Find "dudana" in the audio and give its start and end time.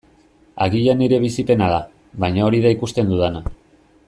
3.15-3.49